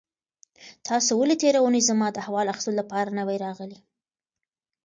[0.87, 3.79] تاسو ولې تېره اونۍ زما د احوال اخیستلو لپاره نه وئ راغلي؟